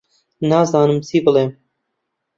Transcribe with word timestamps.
نازانم 0.49 0.97
جێ 1.07 1.19
بڵێم 1.25 1.51